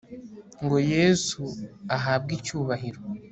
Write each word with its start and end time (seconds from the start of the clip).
ngo 0.63 0.77
yesu 0.93 1.41
ahabwe 1.95 2.31
icyubahiro 2.39 3.01